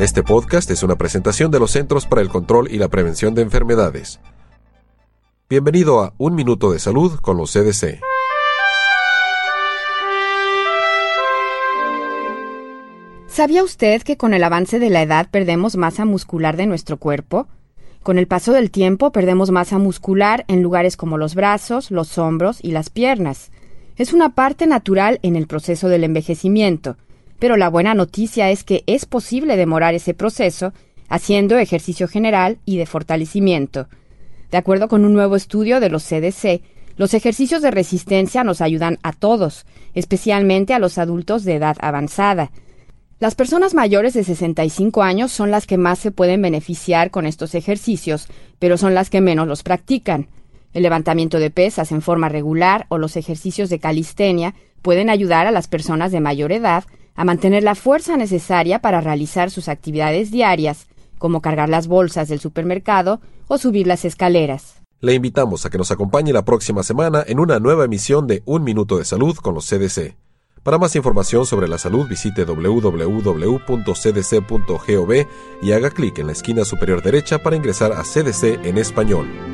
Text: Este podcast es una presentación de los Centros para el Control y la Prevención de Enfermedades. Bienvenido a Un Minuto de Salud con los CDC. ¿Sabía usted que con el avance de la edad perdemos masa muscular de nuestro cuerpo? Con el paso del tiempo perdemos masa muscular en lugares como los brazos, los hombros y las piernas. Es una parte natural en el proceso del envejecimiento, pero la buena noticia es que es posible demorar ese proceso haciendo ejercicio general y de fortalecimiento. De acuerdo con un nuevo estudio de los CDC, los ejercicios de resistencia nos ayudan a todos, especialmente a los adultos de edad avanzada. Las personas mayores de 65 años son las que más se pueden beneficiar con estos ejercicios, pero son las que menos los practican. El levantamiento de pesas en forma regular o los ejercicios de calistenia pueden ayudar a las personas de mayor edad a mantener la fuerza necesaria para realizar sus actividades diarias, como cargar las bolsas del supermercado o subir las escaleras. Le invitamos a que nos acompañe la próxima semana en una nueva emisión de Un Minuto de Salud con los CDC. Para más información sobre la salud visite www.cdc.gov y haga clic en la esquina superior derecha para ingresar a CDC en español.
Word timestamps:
Este 0.00 0.22
podcast 0.22 0.70
es 0.70 0.82
una 0.82 0.96
presentación 0.96 1.50
de 1.50 1.58
los 1.58 1.72
Centros 1.72 2.06
para 2.06 2.22
el 2.22 2.30
Control 2.30 2.72
y 2.72 2.78
la 2.78 2.88
Prevención 2.88 3.34
de 3.34 3.42
Enfermedades. 3.42 4.18
Bienvenido 5.46 6.00
a 6.00 6.14
Un 6.16 6.34
Minuto 6.34 6.72
de 6.72 6.78
Salud 6.78 7.20
con 7.20 7.36
los 7.36 7.52
CDC. 7.52 8.00
¿Sabía 13.26 13.62
usted 13.62 14.00
que 14.00 14.16
con 14.16 14.32
el 14.32 14.42
avance 14.42 14.78
de 14.78 14.88
la 14.88 15.02
edad 15.02 15.28
perdemos 15.30 15.76
masa 15.76 16.06
muscular 16.06 16.56
de 16.56 16.64
nuestro 16.64 16.96
cuerpo? 16.96 17.46
Con 18.02 18.16
el 18.16 18.26
paso 18.26 18.52
del 18.54 18.70
tiempo 18.70 19.12
perdemos 19.12 19.50
masa 19.50 19.76
muscular 19.76 20.46
en 20.48 20.62
lugares 20.62 20.96
como 20.96 21.18
los 21.18 21.34
brazos, 21.34 21.90
los 21.90 22.16
hombros 22.16 22.60
y 22.62 22.70
las 22.70 22.88
piernas. 22.88 23.50
Es 23.96 24.14
una 24.14 24.34
parte 24.34 24.66
natural 24.66 25.18
en 25.20 25.36
el 25.36 25.46
proceso 25.46 25.90
del 25.90 26.04
envejecimiento, 26.04 26.96
pero 27.40 27.56
la 27.56 27.68
buena 27.68 27.94
noticia 27.94 28.50
es 28.50 28.62
que 28.62 28.84
es 28.86 29.06
posible 29.06 29.56
demorar 29.56 29.94
ese 29.94 30.14
proceso 30.14 30.72
haciendo 31.08 31.58
ejercicio 31.58 32.06
general 32.06 32.58
y 32.64 32.76
de 32.76 32.86
fortalecimiento. 32.86 33.88
De 34.52 34.58
acuerdo 34.58 34.86
con 34.86 35.04
un 35.04 35.14
nuevo 35.14 35.34
estudio 35.34 35.80
de 35.80 35.88
los 35.88 36.04
CDC, 36.04 36.62
los 36.96 37.14
ejercicios 37.14 37.62
de 37.62 37.70
resistencia 37.70 38.44
nos 38.44 38.60
ayudan 38.60 38.98
a 39.02 39.12
todos, 39.12 39.64
especialmente 39.94 40.74
a 40.74 40.78
los 40.78 40.98
adultos 40.98 41.44
de 41.44 41.54
edad 41.54 41.76
avanzada. 41.80 42.50
Las 43.18 43.34
personas 43.34 43.74
mayores 43.74 44.12
de 44.14 44.22
65 44.22 45.02
años 45.02 45.32
son 45.32 45.50
las 45.50 45.66
que 45.66 45.78
más 45.78 45.98
se 45.98 46.10
pueden 46.10 46.42
beneficiar 46.42 47.10
con 47.10 47.26
estos 47.26 47.54
ejercicios, 47.54 48.28
pero 48.58 48.76
son 48.76 48.94
las 48.94 49.08
que 49.08 49.20
menos 49.22 49.48
los 49.48 49.62
practican. 49.62 50.28
El 50.74 50.82
levantamiento 50.82 51.38
de 51.38 51.50
pesas 51.50 51.90
en 51.90 52.02
forma 52.02 52.28
regular 52.28 52.86
o 52.88 52.98
los 52.98 53.16
ejercicios 53.16 53.70
de 53.70 53.78
calistenia 53.78 54.54
pueden 54.82 55.08
ayudar 55.10 55.46
a 55.46 55.52
las 55.52 55.68
personas 55.68 56.12
de 56.12 56.20
mayor 56.20 56.52
edad 56.52 56.84
a 57.20 57.24
mantener 57.24 57.62
la 57.62 57.74
fuerza 57.74 58.16
necesaria 58.16 58.78
para 58.78 59.02
realizar 59.02 59.50
sus 59.50 59.68
actividades 59.68 60.30
diarias, 60.30 60.86
como 61.18 61.42
cargar 61.42 61.68
las 61.68 61.86
bolsas 61.86 62.28
del 62.28 62.40
supermercado 62.40 63.20
o 63.46 63.58
subir 63.58 63.86
las 63.86 64.06
escaleras. 64.06 64.76
Le 65.00 65.12
invitamos 65.12 65.66
a 65.66 65.70
que 65.70 65.76
nos 65.76 65.90
acompañe 65.90 66.32
la 66.32 66.46
próxima 66.46 66.82
semana 66.82 67.22
en 67.26 67.38
una 67.38 67.58
nueva 67.58 67.84
emisión 67.84 68.26
de 68.26 68.42
Un 68.46 68.64
Minuto 68.64 68.96
de 68.96 69.04
Salud 69.04 69.36
con 69.36 69.54
los 69.54 69.68
CDC. 69.68 70.16
Para 70.62 70.78
más 70.78 70.96
información 70.96 71.44
sobre 71.44 71.68
la 71.68 71.76
salud 71.76 72.08
visite 72.08 72.46
www.cdc.gov 72.46 73.06
y 75.60 75.72
haga 75.72 75.90
clic 75.90 76.20
en 76.20 76.26
la 76.28 76.32
esquina 76.32 76.64
superior 76.64 77.02
derecha 77.02 77.42
para 77.42 77.56
ingresar 77.56 77.92
a 77.92 78.02
CDC 78.02 78.64
en 78.64 78.78
español. 78.78 79.49